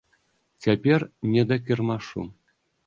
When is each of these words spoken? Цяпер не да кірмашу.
Цяпер 0.65 0.99
не 1.37 1.43
да 1.53 1.61
кірмашу. 1.69 2.29